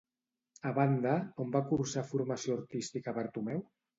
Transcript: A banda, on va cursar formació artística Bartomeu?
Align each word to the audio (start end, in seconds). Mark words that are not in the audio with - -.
A 0.69 0.71
banda, 0.77 1.11
on 1.43 1.51
va 1.57 1.61
cursar 1.73 2.05
formació 2.13 2.57
artística 2.57 3.17
Bartomeu? 3.21 3.63